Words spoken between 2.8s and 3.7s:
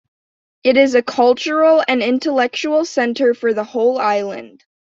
center for the